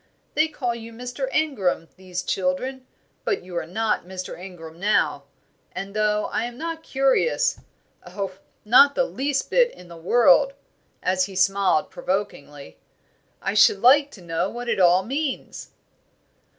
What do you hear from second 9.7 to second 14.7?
in the world!" as he smiled, provokingly; "I should like to know what